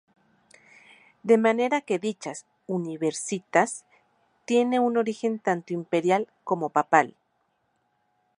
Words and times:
De 1.21 1.37
manera 1.37 1.81
que 1.81 1.99
dicha 1.99 2.33
"universitas" 2.65 3.85
tiene 4.45 4.79
un 4.79 4.97
origen 4.97 5.37
tanto 5.37 5.73
imperial 5.75 6.27
como 6.43 6.69
papal. 6.71 7.15